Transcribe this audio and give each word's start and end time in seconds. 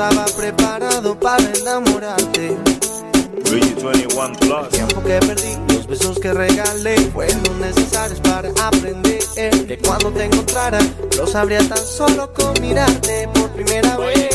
estaba 0.00 0.24
preparado 0.34 1.18
para 1.20 1.44
enamorarte. 1.60 2.56
Luigi 3.50 3.74
21 3.74 4.32
Plus. 4.38 4.68
Tiempo 4.70 5.02
que 5.02 5.18
perdí, 5.18 5.74
los 5.74 5.86
besos 5.86 6.18
que 6.18 6.32
regalé 6.32 6.96
fueron 7.12 7.60
necesarios 7.60 8.18
para 8.20 8.48
aprender 8.62 9.18
que 9.34 9.78
cuando 9.84 10.10
te 10.12 10.24
encontrara 10.24 10.78
lo 11.18 11.26
sabría 11.26 11.58
tan 11.68 11.84
solo 11.84 12.32
con 12.32 12.54
mirarte 12.62 13.28
por 13.34 13.50
primera 13.50 13.98
vez. 13.98 14.30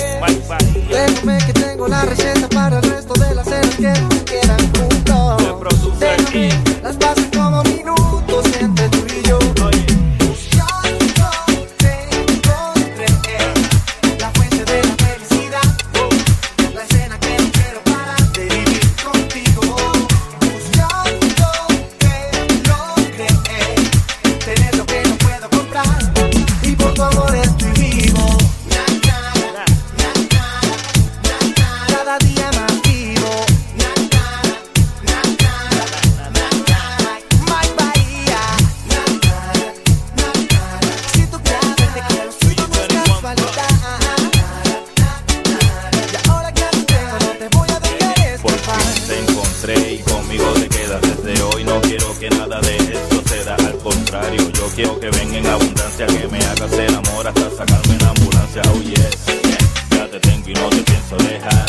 Que 55.11 55.17
venga 55.19 55.37
en 55.37 55.45
abundancia, 55.45 56.07
que 56.07 56.27
me 56.27 56.39
hagas 56.39 56.73
el 56.73 56.95
amor 56.95 57.27
hasta 57.27 57.49
sacarme 57.51 57.93
en 57.93 58.05
ambulancia. 58.05 58.61
Oh 58.73 58.81
ya 58.81 60.07
te 60.07 60.19
tengo 60.19 60.49
y 60.49 60.53
no 60.53 60.69
te 60.69 60.81
pienso 60.81 61.15
dejar. 61.17 61.65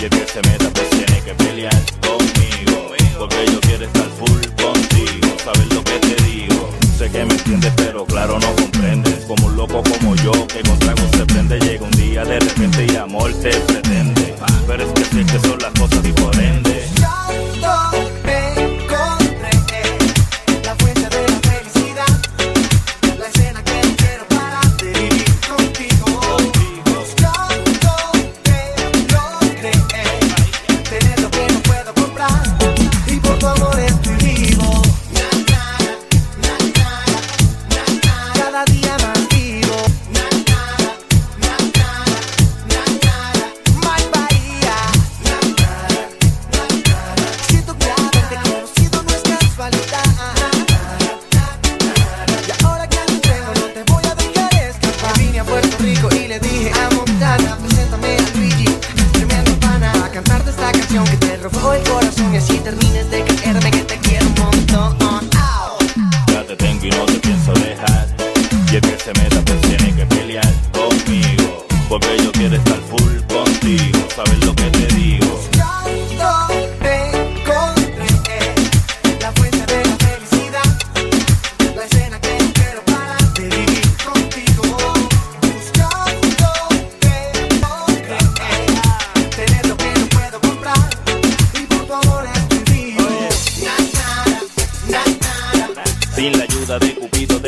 Y 0.00 0.04
el 0.04 0.10
que 0.10 0.26
se 0.26 0.40
meta 0.48 0.70
pues 0.72 0.90
tiene 0.90 1.20
que 1.22 1.34
pelear 1.34 1.82
conmigo. 2.00 2.92
Porque 3.18 3.46
yo 3.52 3.60
quiero 3.60 3.84
estar 3.86 4.08
full 4.18 4.40
contigo. 4.62 5.36
Sabes 5.44 5.74
lo 5.74 5.82
que 5.82 5.98
te 5.98 6.22
digo. 6.22 6.70
Sé 6.96 7.10
que 7.10 7.24
me 7.24 7.34
entiendes, 7.34 7.72
pero 7.76 8.04
claro 8.04 8.38
no 8.38 8.54
comprendes. 8.54 9.24
Como 9.26 9.46
un 9.46 9.56
loco 9.56 9.82
como 9.82 10.14
yo, 10.16 10.32
que 10.46 10.62
con 10.62 10.78
tragos 10.78 11.10
se 11.16 11.26
prende. 11.26 11.58
Llega 11.58 11.84
un 11.84 11.90
día 11.92 12.24
de 12.24 12.38
repente 12.38 12.86
y 12.92 12.96
amor 12.96 13.32
te 13.34 13.50
pretende. 13.50 14.34
Pero 14.68 14.84
es 14.84 14.92
que 14.92 15.04
sé 15.04 15.24
que 15.26 15.48
son 15.48 15.58
las 15.58 15.72
cosas 15.72 16.02
diferentes. 16.02 16.79
Que 68.80 68.98
se 68.98 69.12
meta 69.20 69.42
pues 69.44 69.60
tiene 69.62 69.94
que 69.94 70.06
pelear 70.06 70.52
conmigo. 70.72 71.66
Porque 71.88 72.16
yo 72.22 72.32
quiero 72.32 72.56
estar 72.56 72.78
full 72.80 73.20
contigo. 73.28 73.98
¿Sabes 74.14 74.44
lo 74.44 74.54
que 74.54 74.70
te 74.70 74.86
digo? 74.94 75.40
Te 76.80 76.94
encontré 77.10 78.54
la 79.20 79.32
fuente 79.32 79.64
de 79.66 79.84
la 79.84 79.96
felicidad, 79.96 80.78
la 81.74 81.84
escena 81.84 82.20
que 82.20 82.38
no 82.38 82.52
quiero 82.52 82.82
parar 82.84 83.34
de 83.34 83.44
vivir 83.48 83.96
contigo. 84.04 84.62
Buscando 85.42 86.50
te 87.00 87.16
logré 87.60 88.18
tener 89.36 89.66
lo 89.66 89.76
que 89.76 89.90
no 89.98 90.06
puedo 90.08 90.40
comprar 90.40 90.90
y 91.54 91.66
por 91.66 91.86
tu 91.86 91.94
amor 91.94 92.24
Sin 96.14 96.38
la 96.38 96.44
ayuda 96.44 96.78
de 96.78 96.94
Cupido 96.94 97.39